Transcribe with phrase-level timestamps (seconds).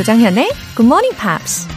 [0.00, 1.68] 조장현의 Good Morning Pops.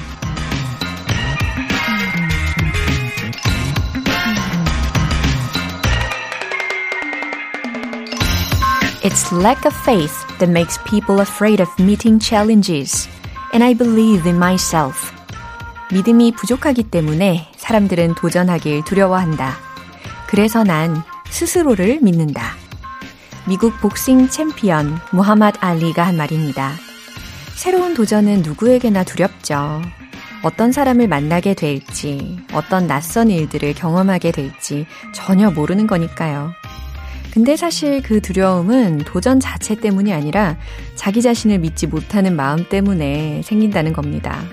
[9.03, 13.09] It's lack of faith that makes people afraid of meeting challenges.
[13.51, 15.11] And I believe in myself.
[15.91, 19.57] 믿음이 부족하기 때문에 사람들은 도전하길 두려워한다.
[20.27, 22.55] 그래서 난 스스로를 믿는다.
[23.49, 26.71] 미국 복싱 챔피언 무하마드 알리가 한 말입니다.
[27.55, 29.81] 새로운 도전은 누구에게나 두렵죠.
[30.43, 36.51] 어떤 사람을 만나게 될지, 어떤 낯선 일들을 경험하게 될지 전혀 모르는 거니까요.
[37.33, 40.57] 근데 사실 그 두려움은 도전 자체 때문이 아니라
[40.95, 44.43] 자기 자신을 믿지 못하는 마음 때문에 생긴다는 겁니다.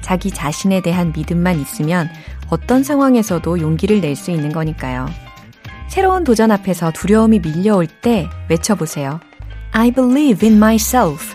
[0.00, 2.08] 자기 자신에 대한 믿음만 있으면
[2.50, 5.08] 어떤 상황에서도 용기를 낼 수 있는 거니까요.
[5.88, 9.18] 새로운 도전 앞에서 두려움이 밀려올 때 외쳐보세요.
[9.72, 11.34] I believe in myself.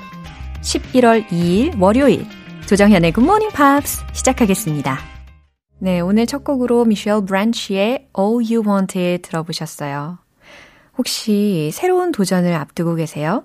[0.61, 2.25] 11월 2일 월요일
[2.67, 4.97] 조정현의 Morning Pops 시작하겠습니다.
[5.79, 10.19] 네, 오늘 첫 곡으로 미셸 브란치의 All You Wanted를 들어보셨어요.
[10.97, 13.43] 혹시 새로운 도전을 앞두고 계세요?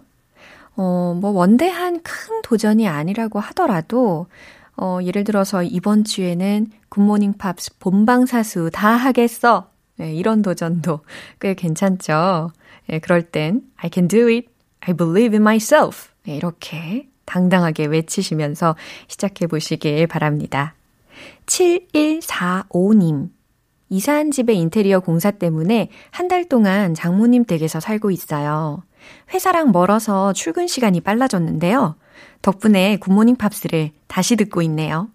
[0.77, 4.27] 어, 뭐 원대한 큰 도전이 아니라고 하더라도
[4.77, 9.71] 어, 예를 들어서 이번 주에는 굿모닝 팝스 본방사수 다 하겠어.
[9.97, 11.01] 네, 이런 도전도
[11.41, 12.51] 꽤 괜찮죠.
[12.89, 14.49] 네, 그럴 땐 I can do it.
[14.81, 16.14] I believe in myself.
[16.27, 18.77] 네, 이렇게 당당하게 외치시면서
[19.09, 20.75] 시작해 보시길 바랍니다.
[21.47, 23.31] 7145님.
[23.91, 28.83] 이사한 집의 인테리어 공사 때문에 한 달 동안 장모님 댁에서 살고 있어요.
[29.33, 31.97] 회사랑 멀어서 출근 시간이 빨라졌는데요.
[32.43, 35.09] 덕분에 굿모닝 팝스를 다시 듣고 있네요.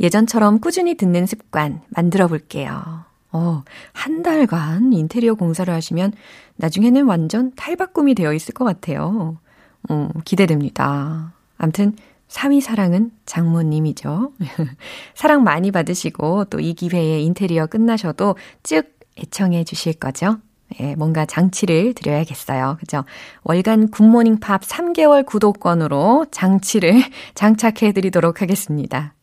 [0.00, 3.04] 예전처럼 꾸준히 듣는 습관 만들어 볼게요.
[3.32, 3.62] 어,
[3.92, 6.12] 한 달간 인테리어 공사를 하시면
[6.56, 9.38] 나중에는 완전 탈바꿈이 되어 있을 것 같아요.
[9.88, 11.32] 어, 기대됩니다.
[11.58, 11.96] 암튼,
[12.28, 14.32] 3위 사랑은 장모님이죠.
[15.14, 18.84] 사랑 많이 받으시고 또 이 기회에 인테리어 끝나셔도 쭉
[19.18, 20.38] 애청해 주실 거죠?
[20.78, 22.76] 예, 뭔가 장치를 드려야겠어요.
[22.78, 23.04] 그죠?
[23.42, 27.02] 월간 굿모닝 팝 3개월 구독권으로 장치를
[27.34, 29.14] 장착해 드리도록 하겠습니다.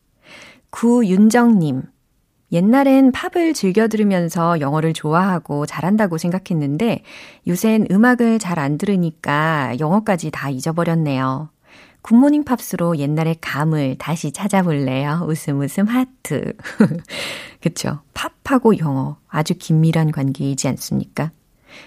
[0.71, 1.83] 구윤정님.
[2.51, 7.03] 옛날엔 팝을 즐겨 들으면서 영어를 좋아하고 잘한다고 생각했는데
[7.47, 11.49] 요샌 음악을 잘 안 들으니까 영어까지 다 잊어버렸네요.
[12.01, 15.25] 굿모닝 팝스로 옛날의 감을 다시 찾아볼래요.
[15.27, 16.53] 웃음 웃음 하트.
[17.61, 17.99] 그쵸.
[18.13, 21.31] 팝하고 영어 아주 긴밀한 관계이지 않습니까?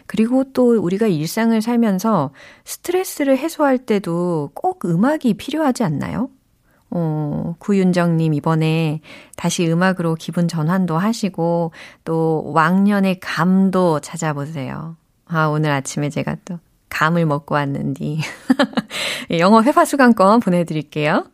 [0.06, 2.32] 그리고 또 우리가 일상을 살면서
[2.64, 6.28] 스트레스를 해소할 때도 꼭 음악이 필요하지 않나요?
[6.90, 9.00] 어, 구윤정님 이번에
[9.36, 11.72] 다시 음악으로 기분 전환도 하시고
[12.04, 14.96] 또 왕년의 감도 찾아보세요.
[15.26, 16.58] 아, 오늘 아침에 제가 또
[16.88, 18.20] 감을 먹고 왔는디.
[19.38, 21.26] 영어 회화 수강권 보내드릴게요.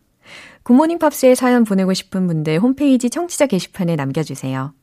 [0.63, 4.75] 굿모닝 팝스에 사연 보내고 싶은 분들 홈페이지 청취자 게시판에 남겨주세요.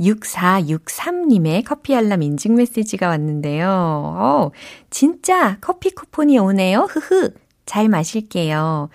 [0.00, 3.68] 6463님의 커피 알람 인증 메시지가 왔는데요.
[3.68, 4.50] 어,
[4.88, 6.88] 진짜 커피 쿠폰이 오네요.
[6.90, 7.32] 흐흐.
[7.66, 8.88] 잘 마실게요.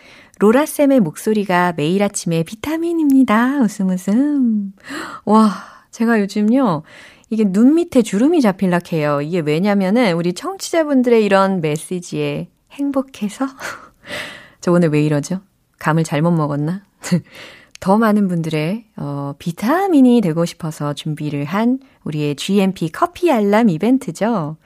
[0.45, 3.61] 로라쌤의 목소리가 매일 아침에 비타민입니다.
[3.61, 4.73] 웃음 웃음.
[5.25, 5.51] 와,
[5.89, 6.83] 제가 요즘요.
[7.31, 9.21] 이게 눈 밑에 주름이 잡힐락 해요.
[9.21, 13.47] 이게 왜냐면은 우리 청취자분들의 이런 메시지에 행복해서.
[14.61, 15.41] 저 오늘 왜 이러죠?
[15.79, 16.83] 감을 잘못 먹었나?
[17.79, 24.57] 더 많은 분들의 어, 비타민이 되고 싶어서 준비를 한 우리의 GMP 커피 알람 이벤트죠.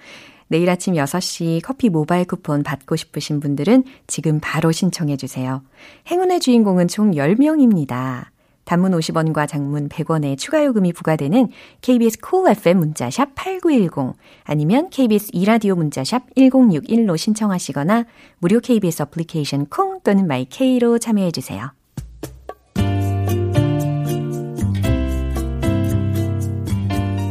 [0.50, 5.62] 내일 아침 6시 커피 모바일 쿠폰 받고 싶으신 분들은 지금 바로 신청해 주세요.
[6.08, 8.26] 행운의 주인공은 총 10명입니다.
[8.66, 11.50] 단문 50원과 장문 100원의 추가 요금이 부과되는
[11.82, 18.06] KBS cool FM 문자샵 8910 아니면 KBS 이라디오 문자샵 1061로 신청하시거나
[18.38, 21.72] 무료 KBS 어플리케이션 콩 또는 마이케이로 참여해 주세요.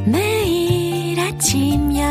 [0.07, 1.68] 매일 아침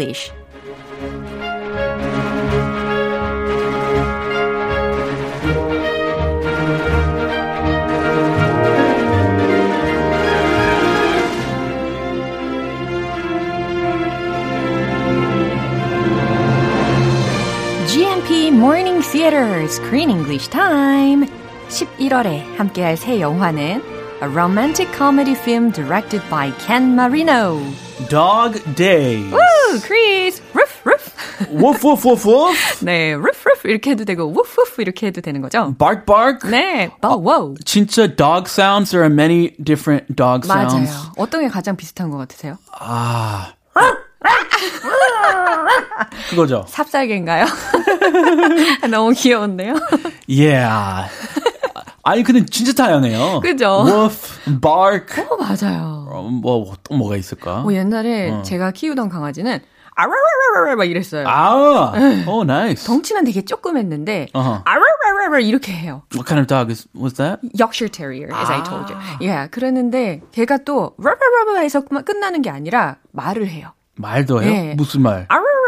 [0.00, 0.32] English
[17.86, 21.26] GMP Morning Theater Screen English Time.
[21.68, 23.82] 11월에 함께할 새 영화는
[24.22, 27.60] A romantic comedy film directed by Ken Marino.
[28.08, 29.32] Dog Days.
[29.32, 29.49] 우,
[29.79, 31.11] 크리스, ruff, ruff.
[31.51, 32.57] woof, woof, woof, woof.
[32.85, 35.73] 네, ruff, ruff 이렇게 해도 되고, woof, woof 이렇게 해도 되는 거죠?
[35.77, 36.49] Bark, bark.
[36.49, 37.55] 네, 어, wow.
[37.65, 38.91] 진짜 dog sounds.
[38.91, 40.73] There are many different dog sounds.
[40.75, 41.11] 맞아요.
[41.17, 42.57] 어떤 게 가장 비슷한 것 같으세요?
[42.79, 43.53] 아.
[46.29, 46.65] 그거죠.
[46.67, 47.45] 삽살개인가요?
[48.89, 49.75] 너무 귀여운데요?
[50.27, 51.09] Yeah.
[52.03, 53.41] 아니 근데 진짜 다양해요.
[53.41, 53.83] 그죠?
[53.85, 55.23] Woof, bark.
[55.29, 56.00] 어, 맞아요.
[56.21, 57.61] 어, 뭐 또 뭐가 있을까?
[57.61, 59.59] 뭐 옛날에 제가 키우던 강아지는
[59.93, 61.27] 아라라라라 막 이랬어요.
[61.27, 61.93] 아,
[62.27, 62.85] oh nice.
[62.87, 64.63] 덩치는 되게 조그맸는데 어허.
[64.65, 66.03] 아라라라라 이렇게 해요.
[66.13, 67.41] What kind of dog is was that?
[67.59, 68.99] Yorkshire Terrier, as I told you.
[69.21, 73.73] 예, 그랬는데 걔가 또 라라라라에서 끝나는 게 아니라 말을 해요.
[73.97, 74.51] 말도 해요?
[74.51, 74.73] 네.
[74.75, 75.25] 무슨 말?
[75.27, 75.60] 아라라라라라라.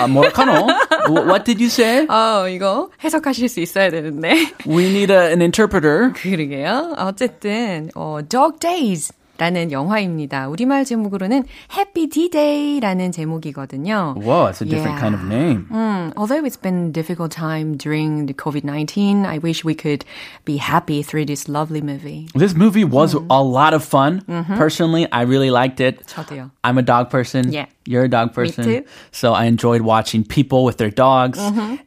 [0.00, 0.66] 아, 뭐라카노?
[1.26, 2.06] What did you say?
[2.08, 4.52] 어, 이거 해석하실 수 있어야 되는데.
[4.66, 6.12] We need a, an interpreter.
[6.14, 6.94] 그러게요.
[6.98, 10.46] 어쨌든 어, Dog Days 라는 영화입니다.
[10.46, 11.42] 우리말 제목으로는
[11.76, 14.14] Happy D-Day라는 제목이거든요.
[14.16, 15.00] Whoa, it's a different Yeah.
[15.00, 15.66] kind of name.
[15.72, 20.04] Mm, although it's been a difficult time during the COVID-19, I wish we could
[20.44, 22.28] be happy through this lovely movie.
[22.38, 23.26] This movie was Mm-hmm.
[23.28, 24.22] a lot of fun.
[24.54, 26.06] Personally, I really liked it.
[26.06, 26.52] 저도요.
[26.62, 27.50] I'm a dog person.
[27.50, 27.66] Yeah.
[27.86, 28.62] You're a dog person.
[28.64, 28.84] too.
[29.10, 31.42] So I enjoyed watching people with their dogs.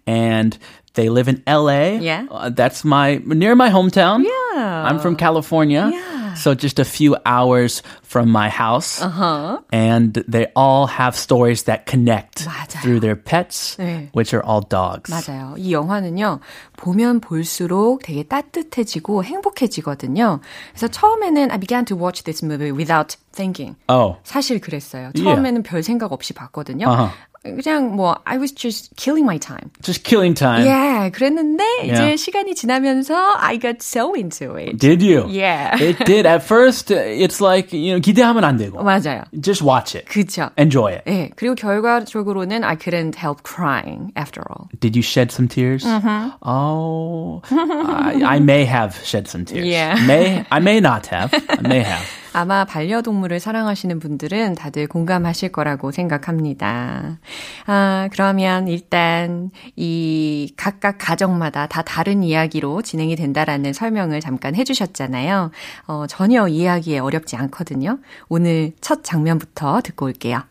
[0.05, 0.57] And
[0.99, 1.95] they live in LA.
[1.95, 2.03] Mm-hmm.
[2.03, 2.25] Yeah.
[2.29, 4.25] Uh, that's my near my hometown.
[4.27, 4.83] Yeah.
[4.83, 5.91] I'm from California.
[5.95, 6.20] Yeah.
[6.35, 9.01] So just a few hours from my house.
[9.01, 9.59] Uh-huh.
[9.71, 12.81] And they all have stories that connect 맞아요.
[12.81, 14.09] through their pets, 네.
[14.13, 15.09] which are all dogs.
[15.11, 15.55] 맞아요.
[15.57, 16.39] 이 영화는요,
[16.77, 20.39] 보면 볼수록 되게 따뜻해지고 행복해지거든요.
[20.73, 23.75] 그래서 처음에는 I began to watch this movie without thinking.
[23.89, 24.17] Oh.
[24.23, 25.11] 사실 그랬어요.
[25.15, 25.23] Yeah.
[25.35, 26.87] 처음에는 별 생각 없이 봤거든요.
[26.87, 27.09] Uh-huh.
[27.43, 29.71] 그냥 뭐 I was just killing my time.
[29.81, 30.65] Just killing time.
[30.67, 32.15] 예, 그랬는데 이제 Yeah.
[32.17, 34.77] 시간이 지나면서 I got so into it.
[34.77, 35.27] Did you?
[35.29, 35.77] Yeah.
[35.79, 36.25] It did.
[36.27, 38.83] At first, it's like, you know, 기대하면 안 되고.
[38.83, 39.23] 맞아요.
[39.39, 40.07] Just watch it.
[40.09, 40.49] 그쵸.
[40.57, 41.03] Enjoy it.
[41.07, 44.67] 예, 그리고 결과적으로는 I couldn't help crying after all.
[44.81, 45.85] Did you shed some tears?
[45.85, 46.31] Mm-hmm.
[46.43, 49.65] Oh, I, I may have shed some tears.
[49.65, 49.95] Yeah.
[50.05, 51.31] May I may not have.
[51.33, 52.03] I may have.
[52.32, 57.18] 아마 반려동물을 사랑하시는 분들은 다들 공감하실 거라고 생각합니다.
[57.66, 65.50] 아, 그러면 일단 이 각각 가정마다 다 다른 이야기로 진행이 된다라는 설명을 잠깐 해주셨잖아요.
[65.86, 67.98] 어, 전혀 이해하기에 어렵지 않거든요.
[68.28, 70.42] 오늘 첫 장면부터 듣고 올게요.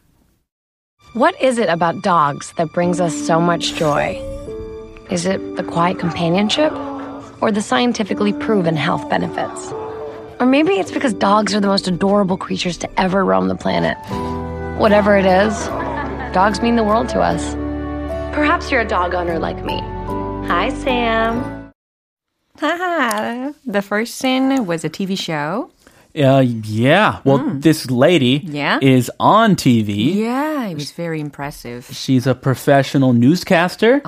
[1.16, 4.16] What is it about dogs that brings us so much joy?
[5.12, 6.72] Is it the quiet companionship
[7.42, 9.74] or the scientifically proven health benefits?
[10.42, 13.96] Or maybe it's because dogs are the most adorable creatures to ever roam the planet.
[14.80, 15.68] Whatever it is,
[16.34, 17.54] dogs mean the world to us.
[18.34, 19.80] Perhaps you're a dog owner like me.
[20.48, 21.72] Hi, Sam.
[22.58, 23.52] Haha.
[23.68, 25.70] The first sin was a TV show.
[26.17, 27.21] Uh, yeah.
[27.29, 28.57] Well, this lady Hmm.
[28.57, 28.79] Yeah?
[28.81, 30.17] is on TV.
[30.17, 31.85] Yeah, it was very impressive.
[31.93, 34.01] She's a professional newscaster,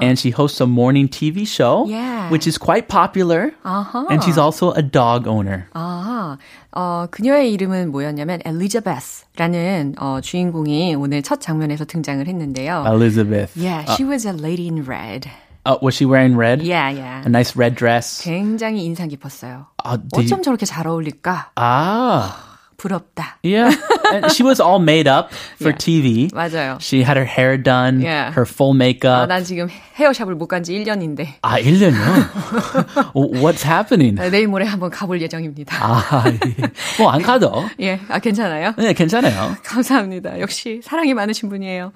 [0.00, 1.90] and she hosts a morning TV show, Uh-huh.
[1.90, 2.30] Yeah.
[2.30, 3.50] which is quite popular.
[3.64, 4.06] Uh-huh.
[4.08, 5.66] And she's also a dog owner.
[5.74, 6.38] 아,
[6.70, 12.84] 어, 그녀의 이름은 뭐였냐면 엘리자베스라는 어, 주인공이 오늘 첫 장면에서 등장을 했는데요.
[12.86, 13.56] Elizabeth.
[13.56, 15.28] Yeah, she was a lady in red.
[15.63, 16.61] Uh, was she wearing red?
[16.63, 17.21] Yeah, yeah.
[17.25, 18.21] A nice red dress.
[18.23, 19.67] 굉장히 인상 깊었어요.
[19.83, 21.51] 아, did 어쩜 you- 저렇게 잘 어울릴까?
[21.55, 22.47] Ah.
[22.77, 23.37] 부럽다.
[23.43, 23.69] Yeah.
[24.11, 25.29] and she was all made up
[25.61, 25.77] for Yeah.
[25.77, 26.29] TV.
[26.33, 26.81] 맞아요.
[26.81, 28.33] She had her hair done, Yeah.
[28.33, 29.29] her full 아, makeup.
[29.29, 33.13] 난 지금 헤어샵을 못 간 지 1년인데 아, 1년이요?
[33.37, 34.15] What's happening?
[34.31, 35.77] 내일 모레 한번 가볼 예정입니다.
[35.79, 36.71] 아, 예.
[36.97, 37.69] 뭐안 가도.
[37.81, 38.73] 예, 아 괜찮아요?
[38.79, 39.55] 네, 괜찮아요.
[39.63, 40.39] 감사합니다.
[40.39, 41.93] 역시 사랑이 많으신 분이에요.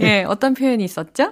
[0.00, 1.30] 예, 어떤 표현이 있었죠?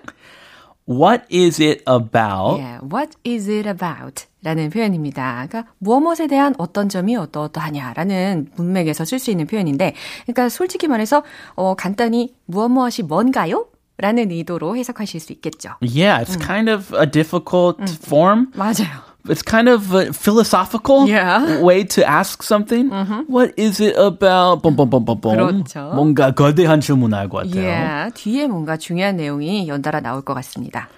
[0.88, 2.60] What is it about?
[2.60, 4.26] 예, what is it about?
[4.42, 5.46] 라는 표현입니다.
[5.48, 11.22] 그러니까 무엇에 대한 어떤 점이 어떠어떠하냐라는 문맥에서 쓸 수 있는 표현인데, 그러니까 솔직히 말해서
[11.54, 13.66] 어, 간단히 무엇 무엇이 뭔가요?
[13.98, 15.76] 라는 의도로 해석하실 수 있겠죠.
[15.80, 18.50] Yeah, it's kind of a difficult form.
[18.56, 19.11] 맞아요.
[19.28, 21.62] It's kind of a philosophical Yeah.
[21.62, 22.90] way to ask something.
[23.28, 24.62] What is it about?
[24.62, 25.20] 봄봄봄봄봄.
[25.36, 25.92] 그렇죠.
[25.94, 27.62] 뭔가 거대한 질문 할 것 같아요.
[27.62, 30.88] 예, 뒤에 뭔가 중요한 내용이 연달아 나올 것 같습니다.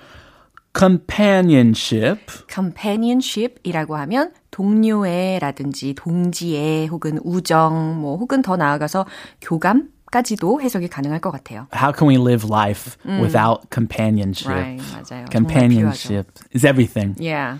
[0.76, 2.18] Companionship.
[2.50, 9.04] companionship이라고 하면 동료애라든지 동지애 혹은 우정 뭐 혹은 더 나아가서
[9.40, 11.66] 교감 까지도 해석이 가능할 것 같아요.
[11.74, 14.48] How can we live life without companionship?
[14.52, 15.26] Right, 맞아요.
[15.30, 17.16] Companionship is everything.
[17.20, 17.58] Yeah.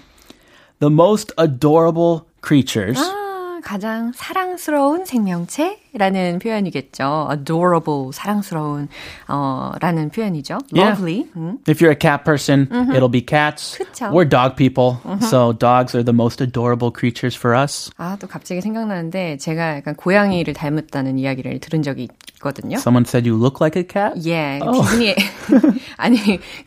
[0.80, 2.98] The most adorable creatures.
[3.00, 7.28] 아, 가장 사랑스러운 생명체라는 표현이겠죠.
[7.30, 8.88] adorable, 사랑스러운,
[9.28, 10.60] 어, 라는 표현이죠.
[10.72, 10.92] Yeah.
[10.92, 11.28] lovely.
[11.36, 11.58] 음.
[11.68, 13.78] If you're a cat person, it'll be cats.
[13.78, 14.06] 그쵸.
[14.14, 17.92] We're dog people, so dogs are the most adorable creatures for us.
[17.98, 22.08] 아, 또 갑자기 생각나는데, 제가 약간 고양이를 닮았다는 이야기를 들은 적이
[22.45, 22.77] 있거든요.
[22.79, 24.15] Someone said you look like a cat.
[24.29, 25.15] 예, 디즈니
[25.97, 26.19] 아니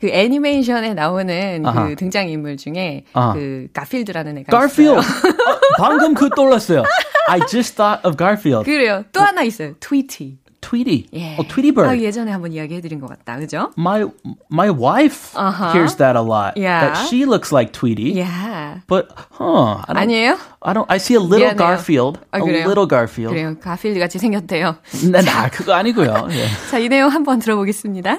[0.01, 1.87] 그 애니메이션에 나오는 아하.
[1.87, 3.33] 그 등장 인물 중에 아하.
[3.33, 4.99] 그 가필드라는 애가 Garfield.
[4.99, 5.29] 있어요.
[5.29, 6.83] 어, 방금 그 떠올랐어요.
[7.29, 8.65] I just thought of Garfield.
[8.65, 9.03] 그래요.
[9.11, 9.73] 또 하나 있어요.
[9.79, 10.37] 트위티.
[10.62, 11.08] Tweety.
[11.12, 11.36] 예.
[11.38, 11.88] Oh, Tweety bird.
[11.90, 13.72] 아, 예전에 한번 이야기해드린 것 같다, 그죠?
[13.76, 14.06] My
[14.50, 15.72] my wife Uh-huh.
[15.74, 16.54] hears that a lot.
[16.56, 16.86] Yeah.
[16.94, 18.14] That she looks like Tweety.
[18.16, 18.82] 예.
[18.86, 19.08] But
[19.38, 20.38] huh, I don't, 아니에요?
[20.62, 20.86] I don't.
[20.88, 21.58] I see a little 미안해요.
[21.58, 22.20] Garfield.
[22.30, 22.66] 아, a 그래요?
[22.68, 23.34] little Garfield.
[23.34, 23.56] 그래요.
[23.58, 24.76] 가필드 같이 생겼대요.
[25.10, 26.28] 네, 나 그거 아니고요.
[26.30, 26.46] 예.
[26.70, 28.18] 자, 이 내용 한번 들어보겠습니다.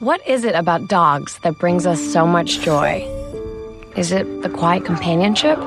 [0.00, 3.04] What is it about dogs that brings us so much joy?
[3.96, 5.58] Is it the quiet companionship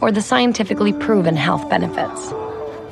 [0.00, 2.32] or the scientifically proven health benefits?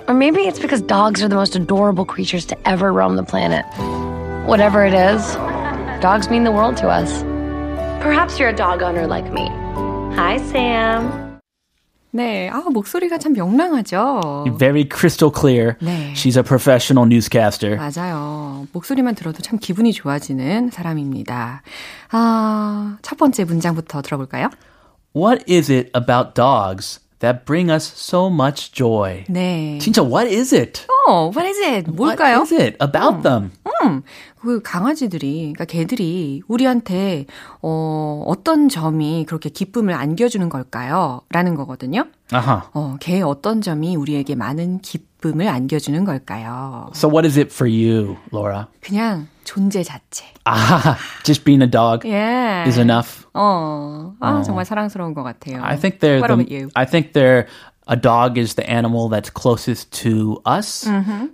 [0.08, 3.64] Or maybe it's because dogs are the most adorable creatures to ever roam the planet.
[4.46, 5.22] Whatever it is,
[6.00, 7.22] dogs mean the world to us.
[8.02, 9.46] Perhaps you're a dog owner like me.
[10.16, 11.30] Hi, Sam.
[12.12, 14.56] 네, 아, 목소리가 참 명랑하죠.
[14.58, 15.76] Very crystal clear.
[15.80, 16.12] 네.
[16.14, 17.76] She's a professional newscaster.
[17.76, 18.66] 맞아요.
[18.72, 21.62] 목소리만 들어도 참 기분이 좋아지는 사람입니다.
[22.10, 24.50] 아, 첫 번째 문장부터 들어볼까요?
[25.14, 29.25] What is it about dogs that bring us so much joy?
[29.27, 29.79] 네.
[29.79, 30.85] 진짜 what is it?
[31.07, 31.91] 어, what is it?
[31.91, 32.37] 뭘까요?
[32.37, 33.51] What is it about them?
[33.83, 34.03] 음,
[34.39, 37.25] 그 강아지들이, 그러니까 개들이 우리한테
[37.61, 41.21] 어, 어떤 점이 그렇게 기쁨을 안겨 주는 걸까요?
[41.29, 42.05] 라는 거거든요.
[42.31, 42.61] Uh-huh.
[42.73, 46.90] 어, 개의 어떤 점이 우리에게 많은 기쁨 을 안겨주는 걸까요?
[46.94, 48.68] So what is it for you, Laura?
[48.80, 50.24] 그냥 존재 자체.
[50.46, 52.64] Ah, just being a dog 예.
[52.66, 53.26] is enough.
[53.34, 55.62] 어, 아, 정말 사랑스러운 것 같아요.
[55.62, 56.70] I think they're What the, about you?
[56.74, 57.46] I think they're
[57.86, 60.86] a dog is the animal that's closest to us.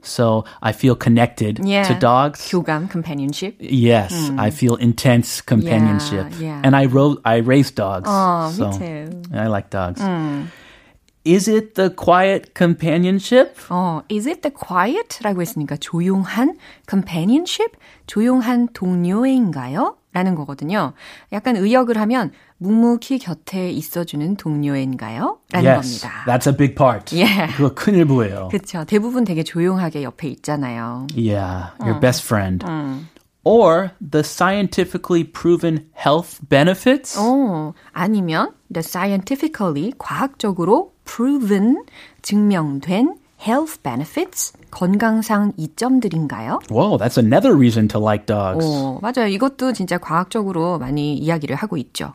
[0.02, 1.66] So I feel connected Mm-hmm.
[1.68, 1.84] Yeah.
[1.84, 2.40] to dogs.
[2.50, 3.56] 교감, companionship.
[3.60, 6.32] Yes, I feel intense companionship.
[6.32, 6.40] Mm.
[6.40, 6.60] yeah.
[6.64, 8.08] And I ro- I raise dogs.
[8.10, 9.10] Oh, me so too.
[9.30, 9.36] Mm.
[9.38, 10.00] I like dogs.
[11.23, 13.53] Is it the quiet companionship?
[13.69, 16.57] 어, is it the quiet?라고 했으니까 조용한
[16.89, 17.77] companionship?
[18.07, 19.97] 조용한 동료애인가요?
[20.13, 20.93] 라는 거거든요.
[21.31, 25.37] 약간 의역을 하면 묵묵히 곁에 있어주는 동료애인가요?
[25.53, 26.25] 라는 yes, 겁니다.
[26.25, 27.15] that's a big part.
[27.15, 27.53] Yeah.
[27.55, 28.49] 그거 큰 일부예요.
[28.51, 28.83] 그쵸.
[28.85, 31.07] 대부분 되게 조용하게 옆에 있잖아요.
[31.15, 32.01] Yeah, your Mm.
[32.01, 32.65] best friend.
[33.43, 37.17] Or the scientifically proven health benefits.
[37.17, 41.83] 어, 아니면 the scientifically 과학적으로 proven
[42.21, 46.59] 증명된 health benefits 건강상 이점들인가요?
[46.69, 48.65] Whoa, that's another reason to like dogs.
[48.65, 49.27] 어, 맞아요.
[49.27, 52.13] 이것도 진짜 과학적으로 많이 이야기를 하고 있죠.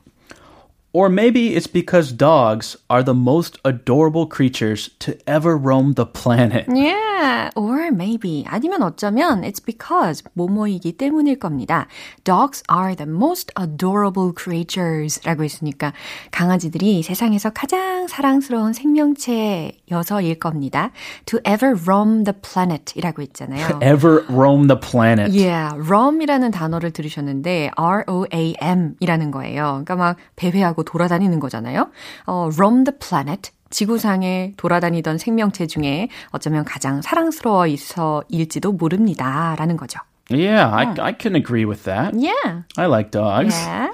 [0.96, 6.64] Or maybe it's because dogs are the most adorable creatures to ever roam the planet.
[6.72, 11.86] Yeah, or maybe 아니면 어쩌면 it's because 뭐뭐이기 때문일 겁니다.
[12.24, 15.92] Dogs are the most adorable creatures라고 했으니까
[16.30, 20.92] 강아지들이 세상에서 가장 사랑스러운 생명체여서일 겁니다.
[21.26, 23.80] To ever roam the planet이라고 했잖아요.
[23.82, 25.36] Ever roam the planet.
[25.36, 29.82] Yeah, roam이라는 단어를 들으셨는데 R-O-A-M이라는 거예요.
[29.84, 31.89] 그러니까 막 배회하고 돌아다니는 거잖아요.
[32.25, 33.51] 어, roam the planet.
[33.71, 39.99] 지구상에 돌아다니던 생명체 중에 어쩌면 가장 사랑스러워 있어일지도 모릅니다라는 거죠.
[40.29, 42.13] Yeah, I, I can agree with that.
[42.15, 42.63] Yeah.
[42.77, 43.55] I like dogs.
[43.55, 43.91] Yeah.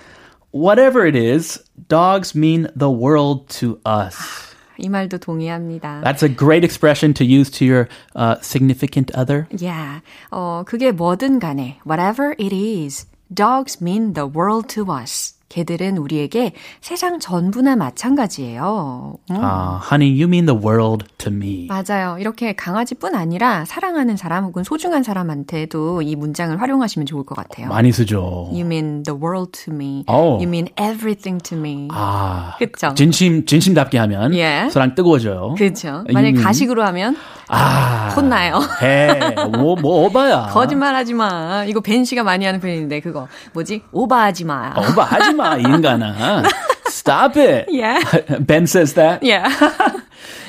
[0.51, 4.17] Whatever it is, dogs mean the world to us.
[4.79, 6.01] 이 말도 동의합니다.
[6.03, 9.47] That's a great expression to use to your uh, significant other.
[9.51, 10.01] Yeah.
[10.31, 15.33] 어, 그게 뭐든 간에 whatever it is, dogs mean the world to us.
[15.56, 19.16] 개들은 우리에게 세상 전부나 마찬가지예요.
[19.30, 19.36] 음.
[19.36, 21.68] Uh, honey, you mean the world to me.
[21.68, 22.16] 맞아요.
[22.18, 27.68] 이렇게 강아지뿐 아니라 사랑하는 사람 혹은 소중한 사람한테도 이 문장을 활용하시면 좋을 것 같아요.
[27.68, 28.48] 많이 쓰죠.
[28.50, 30.04] You mean the world to me.
[30.08, 30.36] 오.
[30.40, 31.88] You mean everything to me.
[31.92, 32.94] 아, 그쵸?
[32.94, 34.68] 진심 진심답게 하면 예.
[34.70, 35.54] 사랑 뜨거워져요.
[35.58, 36.04] 그렇죠.
[36.08, 37.14] Mean- 가식으로 하면
[37.48, 38.60] 아, 혼나요.
[38.80, 40.48] 해, 뭐, 뭐 오바야.
[40.52, 41.64] 거짓말하지 마.
[41.66, 43.82] 이거 벤 씨가 많이 하는 표현인데 그거 뭐지?
[43.92, 44.72] 오바하지 마.
[44.78, 46.42] 오바 하지 마, 이 인간아.
[46.88, 47.66] Stop it.
[47.70, 48.00] Yeah.
[48.46, 49.22] Ben says that.
[49.22, 49.48] Yeah.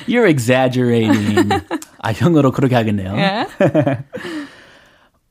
[0.06, 1.48] You're exaggerating.
[2.02, 3.14] 아, 형으로 그렇게 하겠네요.
[3.14, 4.02] yeah.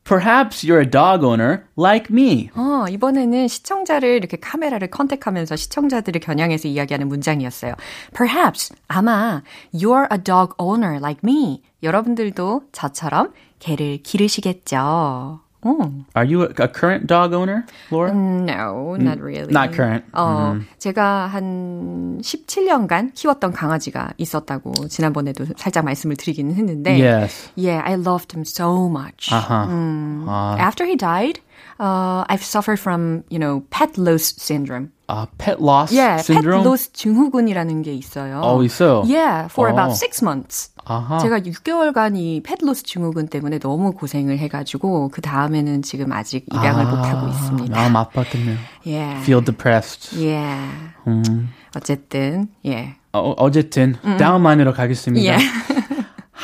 [0.06, 2.50] Perhaps you're a dog owner like me.
[2.58, 7.74] 어, 이번에는 시청자를 이렇게 카메라를 컨택하면서 시청자들을 겨냥해서 이야기하는 문장이었어요.
[8.14, 9.44] Perhaps, 아마,
[9.74, 11.62] you're a dog owner like me.
[11.84, 15.40] 여러분들도 저처럼 개를 기르시겠죠.
[15.66, 15.92] Oh.
[16.16, 18.14] Are you a, a current dog owner, Laura?
[18.14, 19.52] No, not really.
[19.52, 20.04] Not current.
[20.14, 27.50] 어, 제가 한 17년간 키웠던 강아지가 있었다고 지난번에도 살짝 말씀을 드리기는 했는데 Yes.
[27.56, 29.32] Yeah, I loved him so much.
[29.32, 29.68] Uh-huh.
[29.70, 30.58] 음, 아.
[30.60, 31.40] After he died,
[31.80, 34.92] uh, I've suffered from, you know, pet loss syndrome.
[35.10, 36.64] Uh, pet loss Yeah, syndrome.
[36.64, 38.42] pet loss 증후군이라는 게 있어요.
[38.42, 39.04] 어, 있어요?
[39.06, 39.74] Yeah, for 어.
[39.74, 40.72] about six months.
[40.86, 41.20] 아하.
[41.20, 46.98] 제가 6개월간 이 펫로스 증후군 때문에 너무 고생을 해가지고 그 다음에는 지금 아직 입양을 못
[46.98, 47.76] 하고 있습니다.
[47.76, 48.58] 마음 아팠겠네요.
[48.86, 49.22] Yeah.
[49.22, 50.16] Feel depressed.
[50.18, 50.70] Yeah.
[51.08, 51.50] 음.
[51.76, 52.96] 어쨌든, yeah.
[53.14, 55.24] 어, 어쨌든 다음 안으로 가겠습니다.
[55.24, 55.44] Yeah.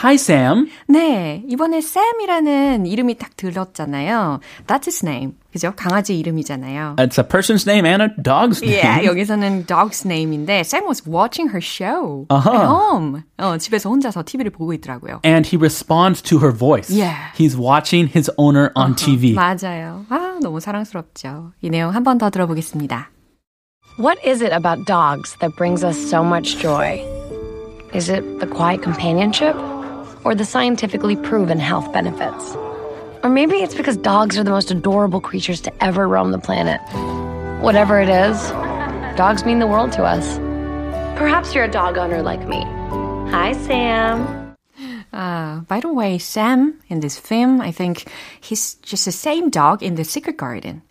[0.03, 0.69] Hi Sam.
[0.89, 4.41] 네, 이번에 Sam이라는 이름이 딱 들렸잖아요.
[4.67, 5.35] That's his name.
[5.53, 5.73] 그죠?
[5.77, 6.97] 강아지 이름이잖아요.
[6.99, 8.75] It's a person's name and a dog's name.
[8.77, 12.51] Yeah, 여기서는 dog's name인데 Sam was watching her show 아하.
[12.55, 13.23] at home.
[13.39, 15.21] 어, 집에서 혼자서 TV를 보고 있더라고요.
[15.25, 16.91] And he responds to her voice.
[16.91, 17.31] Yeah.
[17.39, 19.33] He's watching his owner on TV.
[19.35, 20.05] 맞아요.
[20.11, 21.53] 아, 너무 사랑스럽죠.
[21.63, 23.11] 이 내용 한 번 더 들어보겠습니다.
[23.97, 26.99] What is it about dogs that brings us so much joy?
[27.95, 29.55] Is it the quiet companionship
[30.24, 32.56] Or the scientifically proven health benefits?
[33.24, 36.80] Or maybe it's because dogs are the most adorable creatures to ever roam the planet.
[37.62, 38.50] Whatever it is,
[39.18, 40.38] dogs mean the world to us.
[41.18, 42.64] Perhaps you're a dog owner like me.
[43.32, 44.56] Hi, Sam.
[45.12, 48.10] Uh, by the way, Sam in this film, I think
[48.40, 50.82] he's just the same dog in the Secret Garden.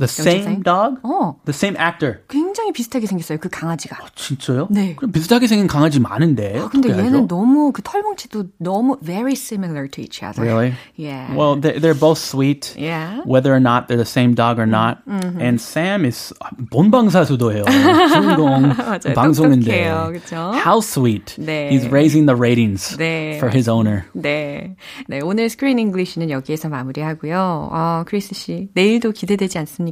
[0.00, 0.96] The same dog?
[1.04, 2.24] 어, The same actor.
[2.28, 3.98] 굉장히 비슷하게 생겼어요, 그 강아지가.
[4.14, 4.68] 진짜요?
[4.70, 4.94] 네.
[4.96, 6.58] 그럼 비슷하게 생긴 강아지 많은데.
[6.58, 7.26] 아, 근데 얘는 알죠?
[7.28, 10.42] 너무 그 털뭉치도 너무 very similar to each other.
[10.42, 10.74] Really?
[10.96, 11.36] Yeah.
[11.36, 12.74] Well, they're, they're both sweet.
[12.78, 13.20] Yeah.
[13.26, 15.04] Whether or not they're the same dog or not.
[15.06, 15.40] Mm-hmm.
[15.40, 16.32] And Sam is
[16.70, 17.64] 본방사수도해요.
[17.64, 18.72] 주인공.
[19.14, 19.90] 방송인데.
[20.12, 20.52] 그쵸?
[20.54, 21.36] How sweet.
[21.38, 21.68] 네.
[21.70, 23.36] He's raising the ratings 네.
[23.36, 24.04] for his owner.
[24.14, 24.76] 네.
[25.08, 27.68] 네, 오늘 Screen English는 여기에서 마무리하고요.
[27.70, 29.89] 아, 크리스 씨, 내일도 기대되지 않습니까?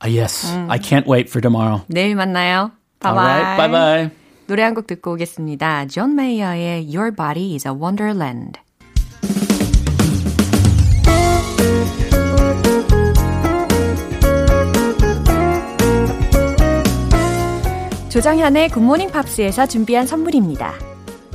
[0.00, 0.46] Ah, yes.
[0.68, 1.82] I can't wait for tomorrow.
[1.88, 2.70] 내일 만나요.
[3.04, 3.26] All 바이바이.
[3.42, 3.56] right.
[3.56, 4.10] Bye bye.
[4.46, 5.86] 노래 한 곡 듣고 오겠습니다.
[5.86, 8.60] 존 메이어의 Your Body is a Wonderland.
[18.08, 20.72] 조정현의 굿모닝 팝스에서 준비한 선물입니다.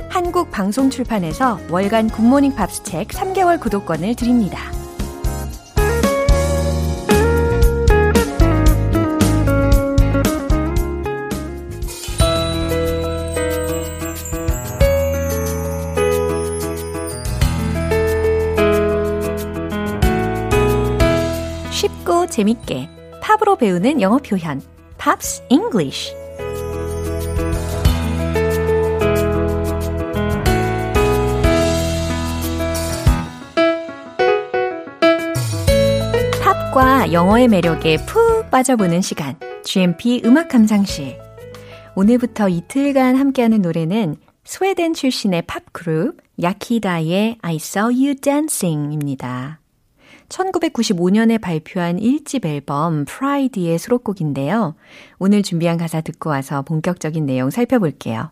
[0.08, 4.58] 한국 방송 출판에서 월간 굿모닝 팝스 책 3개월 구독권을 드립니다.
[22.32, 22.88] 재밌게
[23.20, 24.60] 팝으로 배우는 영어 표현
[24.98, 26.14] Pops English
[36.42, 41.18] 팝과 영어의 매력에 푹 빠져보는 시간 GMP 음악 감상실
[41.94, 49.61] 오늘부터 이틀간 함께하는 노래는 스웨덴 출신의 팝 그룹 Yaki-Da의 I Saw You Dancing입니다.
[50.32, 54.74] 1995년에 발표한 1집 앨범 Pride의 수록곡인데요.
[55.18, 58.30] 오늘 준비한 가사 듣고 와서 본격적인 내용 살펴볼게요.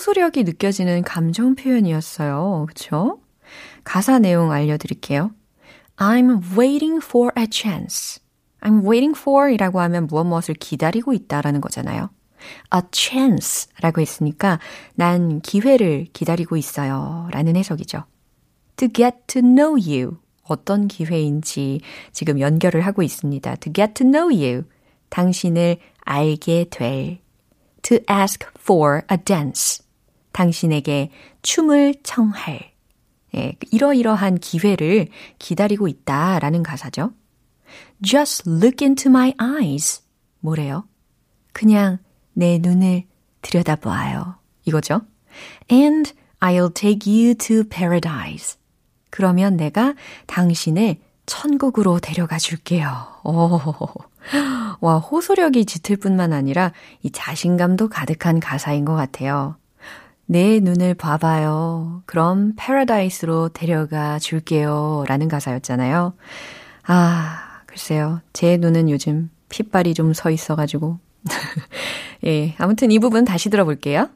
[0.00, 2.64] 오, 호소력이 느껴지는 감정 표현이었어요.
[2.68, 3.20] 그쵸?
[3.84, 5.30] 가사 내용 알려드릴게요.
[5.96, 8.22] I'm waiting for a chance.
[8.62, 12.08] I'm waiting for 이라고 하면 무엇 무엇을 기다리고 있다라는 거잖아요.
[12.74, 14.58] A chance 라고 했으니까
[14.94, 17.28] 난 기회를 기다리고 있어요.
[17.32, 18.04] 라는 해석이죠.
[18.76, 20.16] To get to know you.
[20.44, 21.82] 어떤 기회인지
[22.12, 23.56] 지금 연결을 하고 있습니다.
[23.56, 24.64] To get to know you.
[25.10, 27.18] 당신을 알게 될.
[27.82, 29.89] To ask for a dance.
[30.32, 31.10] 당신에게
[31.42, 32.70] 춤을 청할.
[33.36, 37.12] 예, 이러이러한 기회를 기다리고 있다라는 가사죠.
[38.02, 40.02] Just look into my eyes.
[40.40, 40.84] 뭐래요?
[41.52, 41.98] 그냥
[42.32, 43.04] 내 눈을
[43.42, 44.36] 들여다봐요.
[44.64, 45.02] 이거죠.
[45.70, 48.58] And I'll take you to paradise.
[49.10, 49.94] 그러면 내가
[50.26, 52.88] 당신을 천국으로 데려가 줄게요.
[53.24, 53.60] 오.
[54.80, 59.56] 와, 호소력이 짙을 뿐만 아니라 이 자신감도 가득한 가사인 것 같아요.
[60.30, 62.02] 내 눈을 봐봐요.
[62.06, 65.04] 그럼 패러다이스로 데려가 줄게요.
[65.08, 66.14] 라는 가사였잖아요.
[66.86, 68.20] 아, 글쎄요.
[68.32, 70.98] 제 눈은 요즘 핏발이 좀 서 있어가지고.
[72.26, 74.08] 예, 아무튼 이 부분 다시 들어볼게요.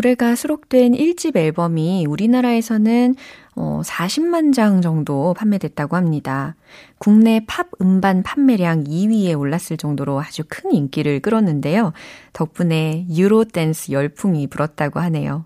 [0.00, 3.14] 노래가 수록된 1집 앨범이 우리나라에서는
[3.54, 6.56] 어, 40만 장 정도 판매됐다고 합니다.
[6.98, 11.92] 국내 팝 음반 판매량 2위에 올랐을 정도로 아주 큰 인기를 끌었는데요.
[12.32, 15.44] 덕분에 유로 댄스 열풍이 불었다고 하네요.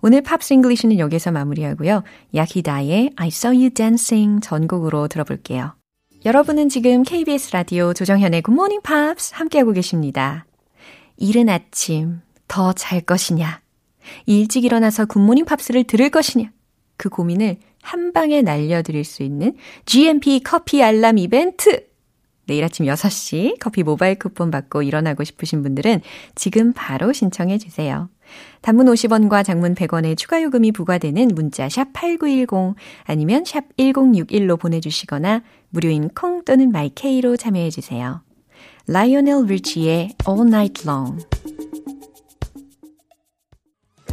[0.00, 2.02] 오늘 Pops English는 여기서 마무리하고요.
[2.34, 5.74] Yaki-Da의 I saw you dancing 전곡으로 들어볼게요.
[6.24, 10.46] 여러분은 지금 KBS 라디오 조정현의 Morning Pops 함께하고 계십니다.
[11.18, 13.60] 이른 아침 더 잘 것이냐?
[14.26, 16.50] 일찍 일어나서 Good Morning Pops를 들을 것이냐?
[16.96, 19.54] 그 고민을 한 방에 날려드릴 수 있는
[19.86, 21.88] GMP 커피 알람 이벤트!
[22.46, 26.00] 내일 아침 6시 커피 모바일 쿠폰 받고 일어나고 싶으신 분들은
[26.34, 28.08] 지금 바로 신청해 주세요.
[28.60, 36.08] 단문 50원과 장문 100원의 추가 요금이 부과되는 문자 샵 8910 아니면 샵 1061로 보내주시거나 무료인
[36.08, 38.22] 콩 또는 My K로 참여해 주세요.
[38.88, 41.24] 라이오넬 리치의 All Night Long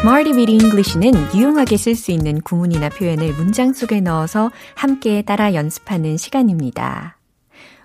[0.00, 6.16] Smarty Weedy English는 유용하게 쓸 수 있는 구문이나 표현을 문장 속에 넣어서 함께 따라 연습하는
[6.16, 7.18] 시간입니다.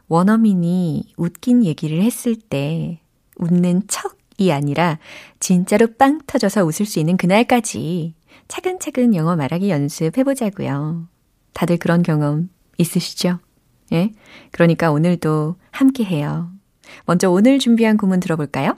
[0.09, 3.01] 원어민이 웃긴 얘기를 했을 때
[3.37, 4.99] 웃는 척이 아니라
[5.39, 8.13] 진짜로 빵 터져서 웃을 수 있는 그날까지
[8.47, 11.07] 차근차근 영어 말하기 연습해보자고요.
[11.53, 13.39] 다들 그런 경험 있으시죠?
[13.91, 14.11] 예?
[14.51, 16.51] 그러니까 오늘도 함께 해요.
[17.05, 18.77] 먼저 오늘 준비한 구문 들어볼까요?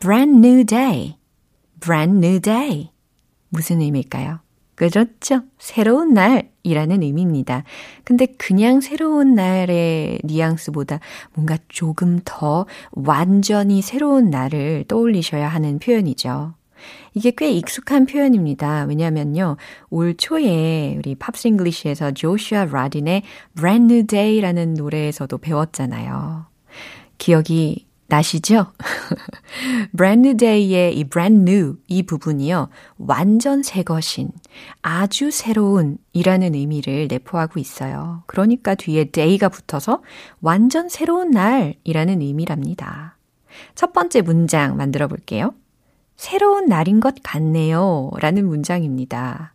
[0.00, 1.18] brand new day.
[1.84, 2.90] Brand new day.
[3.48, 4.40] 무슨 의미일까요?
[4.74, 5.42] 그렇죠.
[5.58, 7.62] 새로운 날이라는 의미입니다.
[8.02, 10.98] 근데 그냥 새로운 날의 뉘앙스보다
[11.34, 16.54] 뭔가 조금 더 완전히 새로운 날을 떠올리셔야 하는 표현이죠.
[17.14, 18.84] 이게 꽤 익숙한 표현입니다.
[18.84, 19.56] 왜냐면요.
[19.90, 23.22] 올 초에 우리 Pops English에서 Joshua Radin의
[23.54, 26.46] Brand New Day라는 노래에서도 배웠잖아요.
[27.18, 28.66] 기억이 나시죠?
[29.96, 32.68] brand new day의 이 brand new 이 부분이요.
[32.98, 34.30] 완전 새 것인,
[34.82, 38.22] 아주 새로운 이라는 의미를 내포하고 있어요.
[38.26, 40.02] 그러니까 뒤에 day가 붙어서
[40.40, 43.16] 완전 새로운 날이라는 의미랍니다.
[43.74, 45.52] 첫 번째 문장 만들어 볼게요.
[46.16, 48.10] 새로운 날인 것 같네요.
[48.20, 49.54] 라는 문장입니다.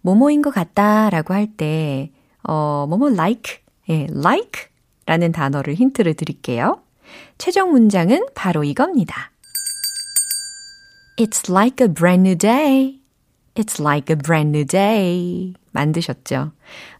[0.00, 2.10] 뭐뭐인 것 같다 라고 할 때,
[2.42, 4.68] 어, 뭐뭐 like, 예, like
[5.06, 6.82] 라는 단어를 힌트를 드릴게요.
[7.38, 9.30] 최종 문장은 바로 이겁니다.
[11.16, 13.00] It's like a brand new day.
[13.54, 15.54] It's like a brand new day.
[15.72, 16.52] 만드셨죠?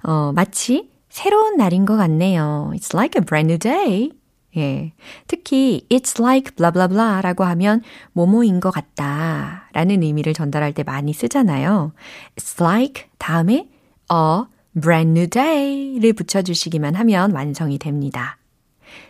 [0.03, 2.71] 어, 마치 새로운 날인 것 같네요.
[2.75, 4.11] It's like a brand new day.
[4.57, 4.93] 예.
[5.27, 10.83] 특히 it's like blah blah blah 라고 하면 뭐뭐인 것 같다 라는 의미를 전달할 때
[10.83, 11.93] 많이 쓰잖아요.
[12.37, 13.69] It's like 다음에
[14.13, 14.45] a
[14.81, 18.40] brand new day를 붙여주시기만 하면 완성이 됩니다.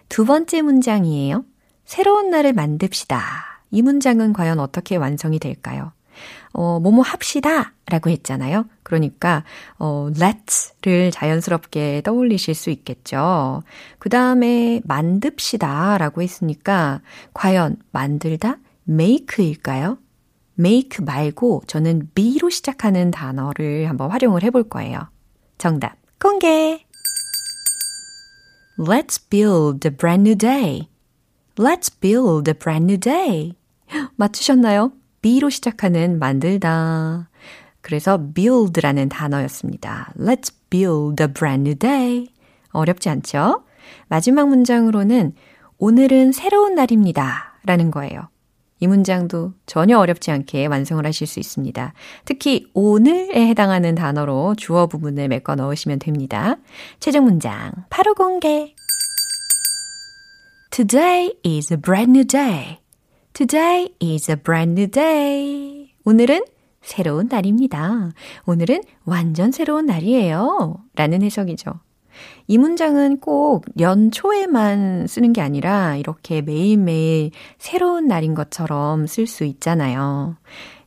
[0.08, 1.44] 두 번째 문장이에요.
[1.84, 3.20] 새로운 날을 만듭시다.
[3.70, 5.92] 이 문장은 과연 어떻게 완성이 될까요?
[6.52, 8.66] 어, 뭐뭐 합시다 라고 했잖아요.
[8.82, 9.44] 그러니까,
[9.78, 13.62] 어, let's를 자연스럽게 떠올리실 수 있겠죠.
[13.98, 17.00] 그 다음에 만듭시다 라고 했으니까,
[17.34, 18.58] 과연 만들다?
[18.88, 19.98] make일까요?
[20.58, 25.08] make 말고 저는 be로 시작하는 단어를 한번 활용을 해볼 거예요.
[25.58, 26.84] 정답, 공개!
[28.80, 30.88] Let's build a brand new day.
[31.56, 33.52] Let's build a brand new day.
[34.16, 34.92] 맞추셨나요?
[35.20, 37.28] B로 시작하는 만들다.
[37.82, 40.14] 그래서 build라는 단어였습니다.
[40.18, 42.28] Let's build a brand new day.
[42.70, 43.64] 어렵지 않죠?
[44.08, 45.34] 마지막 문장으로는
[45.76, 47.60] 오늘은 새로운 날입니다.
[47.66, 48.30] 라는 거예요.
[48.80, 51.92] 이 문장도 전혀 어렵지 않게 완성을 하실 수 있습니다.
[52.24, 56.56] 특히 오늘에 해당하는 단어로 주어 부분을 메꿔 넣으시면 됩니다.
[56.98, 58.74] 최종 문장 바로 공개.
[60.70, 62.78] Today is a brand new day.
[63.34, 65.92] Today is a brand new day.
[66.04, 66.44] 오늘은
[66.80, 68.10] 새로운 날입니다.
[68.46, 70.76] 오늘은 완전 새로운 날이에요.
[70.94, 71.80] 라는 해석이죠.
[72.46, 80.36] 이 문장은 꼭 연초에만 쓰는 게 아니라 이렇게 매일매일 새로운 날인 것처럼 쓸 수 있잖아요.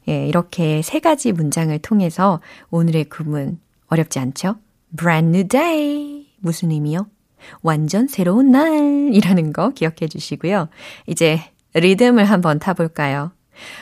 [0.09, 4.55] 예, 이렇게 세 가지 문장을 통해서 오늘의 구문 어렵지 않죠?
[4.97, 6.27] brand new day.
[6.39, 7.07] 무슨 의미요?
[7.61, 10.67] 완전 새로운 날이라는 거 기억해 주시고요.
[11.07, 11.39] 이제
[11.73, 13.31] 리듬을 한번 타볼까요?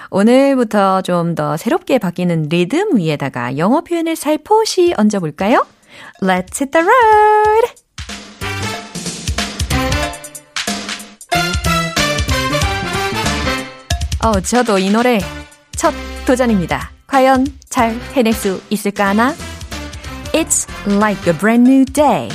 [0.10, 5.66] 오늘부터 좀 더 새롭게 바뀌는 리듬 위에다가 영어 표현을 살포시 얹어볼까요?
[6.22, 7.82] Let's hit the road!
[14.24, 15.20] 어, 저도 이 노래
[15.76, 15.94] 첫
[16.26, 16.92] 도전입니다.
[17.08, 19.34] 과연 잘 해낼 수 있을까나?
[20.34, 22.30] It's like a brand new day.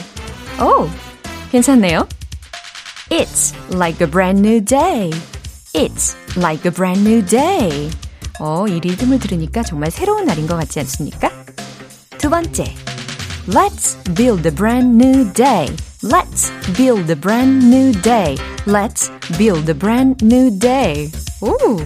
[0.60, 0.88] 오,
[1.52, 2.08] 괜찮네요.
[3.10, 5.10] It's like a brand new day.
[5.74, 7.90] It's like a brand new day.
[8.40, 11.30] 어, 이 리듬을 들으니까 정말 새로운 날인 것 같지 않습니까?
[12.18, 12.85] 두 번째.
[13.47, 15.69] Let's build a brand new day.
[16.03, 18.37] Let's build a brand new day.
[18.65, 21.11] Let's build a brand new day.
[21.41, 21.77] 오,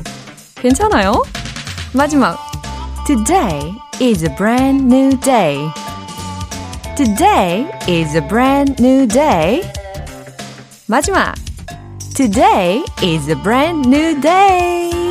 [0.55, 1.23] 괜찮아요?
[1.93, 2.37] 마지막.
[3.05, 5.71] Today is a brand new day.
[6.95, 9.61] Today is a brand new day.
[10.87, 11.35] 마지막.
[12.15, 15.08] Today is a brand new day.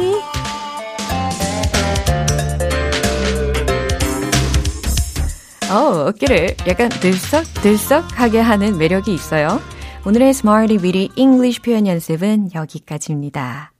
[5.71, 9.59] 어, 어깨를 약간 들썩들썩하게 하는 매력이 있어요.
[10.03, 13.71] 오늘의 Smarty Weedy English 표현 연습은 여기까지입니다.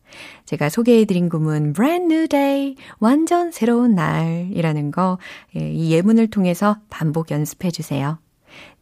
[0.46, 5.18] 제가 소개해드린 구문 brand new day, 완전 새로운 날이라는 거,
[5.56, 8.20] 이 예문을 통해서 반복 연습해 주세요.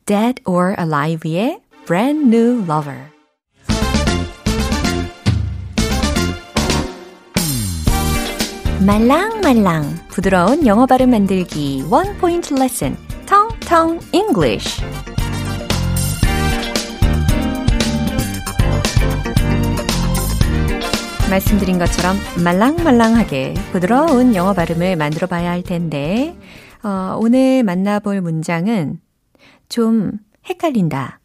[0.06, 3.16] Dead or Alive의 brand new lover.
[8.88, 9.84] 말랑말랑.
[10.08, 11.84] 부드러운 영어 발음 만들기.
[11.89, 12.95] 원 포인트 레슨
[13.26, 14.82] 텅텅 English.
[21.30, 26.38] 말씀드린 것처럼 말랑말랑하게 부드러운 영어 발음을 만들어 봐야 할 텐데
[26.82, 29.02] 어, 오늘 만나볼 문장은
[29.67, 30.13] 좀
[30.47, 31.19] 헷갈린다,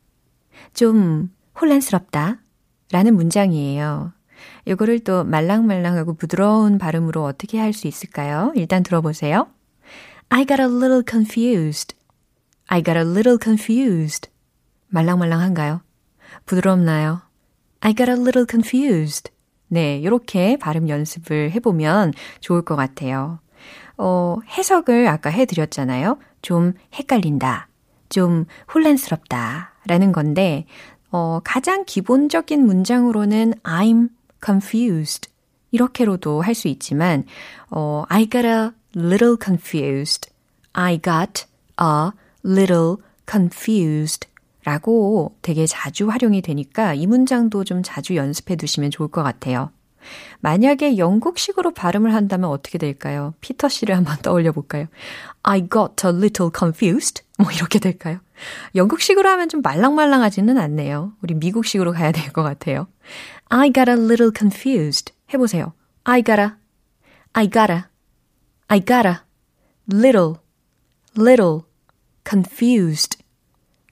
[0.75, 2.38] 좀 혼란스럽다
[2.90, 4.12] 라는 문장이에요.
[4.64, 8.53] 이거를 또 말랑말랑하고 부드러운 발음으로 어떻게 할 수 있을까요?
[8.55, 9.48] 일단 들어보세요.
[10.29, 11.96] I got a little confused.
[12.68, 14.31] I got a little confused.
[14.88, 15.81] 말랑말랑한가요?
[16.46, 17.22] 부드럽나요?
[17.81, 19.31] I got a little confused.
[19.68, 23.40] 네, 이렇게 발음 연습을 해보면 좋을 것 같아요.
[23.96, 26.18] 어, 해석을 아까 해드렸잖아요.
[26.42, 27.68] 좀 헷갈린다.
[28.09, 28.44] 좀
[28.75, 29.72] 혼란스럽다.
[29.87, 30.66] 라는 건데,
[31.11, 34.11] 어, 가장 기본적인 문장으로는 I'm
[34.44, 35.31] confused.
[35.70, 37.24] 이렇게로도 할 수 있지만,
[37.70, 40.31] 어, I got a little confused.
[40.72, 41.44] I got
[41.81, 42.11] a
[42.44, 42.96] little
[43.28, 44.28] confused.
[44.64, 49.70] 라고 되게 자주 활용이 되니까 이 문장도 좀 자주 연습해 두시면 좋을 것 같아요.
[50.40, 53.35] 만약에 영국식으로 발음을 한다면 어떻게 될까요?
[53.40, 54.87] 피터 씨를 한번 떠올려 볼까요?
[55.42, 57.22] I got a little confused.
[57.38, 58.18] 뭐 이렇게 될까요?
[58.76, 61.12] 영국식으로 하면 좀 말랑말랑하지는 않네요.
[61.22, 62.87] 우리 미국식으로 가야 될 것 같아요.
[63.52, 65.13] I got a little confused.
[65.34, 65.73] 해보세요.
[66.04, 66.56] I gotta,
[67.34, 67.89] I gotta,
[68.69, 69.23] I gotta,
[69.91, 70.38] little,
[71.15, 71.63] little,
[72.28, 73.17] confused,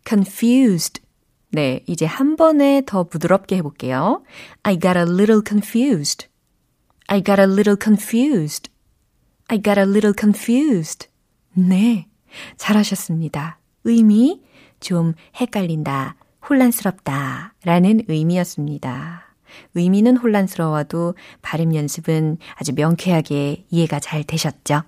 [0.08, 1.02] confused.
[1.52, 4.24] 네, 이제 한 번에 더 부드럽게 해볼게요.
[4.64, 6.28] I got a little confused.
[7.08, 8.70] I got a little confused.
[9.48, 11.08] I got a little confused.
[11.54, 12.08] 네,
[12.58, 13.60] 잘하셨습니다.
[13.86, 14.42] 의미
[14.80, 16.16] 좀 헷갈린다,
[16.50, 19.29] 혼란스럽다 라는 의미였습니다.
[19.75, 24.83] 의미는 혼란스러워도 발음 연습은 아주 명쾌하게 이해가 잘 되셨죠?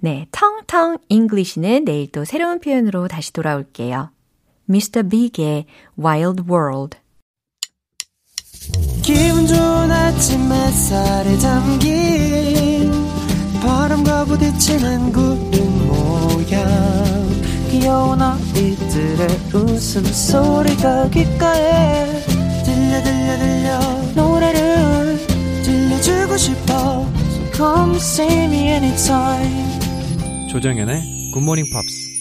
[0.00, 4.10] 네, Tongue Tongue English는 내일 또 새로운 표현으로 다시 돌아올게요.
[4.68, 5.08] Mr.
[5.08, 5.66] Big의
[5.98, 6.98] Wild World.
[9.02, 12.92] 기분 좋은 아침 햇살에 담긴
[13.60, 17.02] 바람과 부딪히는 구름 모양
[17.70, 22.01] 귀여운 아이들의 웃음소리가 귓가에
[22.92, 23.78] 들려 들려 들려
[24.14, 25.16] 노래를
[25.64, 29.80] 들려주고 싶어 So come see me anytime
[30.50, 31.00] 조정연의
[31.32, 32.12] 굿모닝 팝스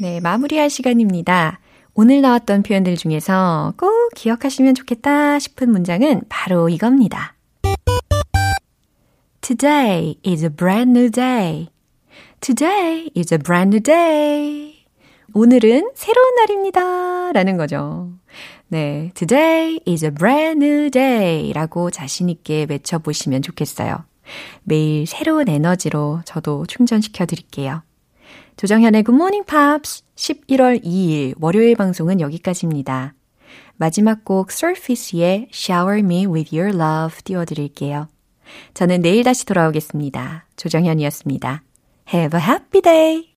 [0.00, 1.60] 네, 마무리할 시간입니다.
[1.94, 7.36] 오늘 나왔던 표현들 중에서 꼭 기억하시면 좋겠다 싶은 문장은 바로 이겁니다.
[9.40, 11.68] Today is a brand new day.
[12.40, 14.84] Today is a brand new day.
[15.32, 17.32] 오늘은 새로운 날입니다.
[17.32, 18.10] 라는 거죠.
[18.74, 19.12] 네.
[19.14, 21.52] Today is a brand new day.
[21.52, 24.04] 라고 자신있게 외쳐보시면 좋겠어요.
[24.64, 27.84] 매일 새로운 에너지로 저도 충전시켜 드릴게요.
[28.56, 33.14] 조정현의 Good Morning Pops 11월 2일 월요일 방송은 여기까지입니다.
[33.76, 38.08] 마지막 곡 Surface의 Shower Me With Your Love 띄워드릴게요.
[38.74, 40.46] 저는 내일 다시 돌아오겠습니다.
[40.56, 41.62] 조정현이었습니다.
[42.12, 43.30] Have a happy day!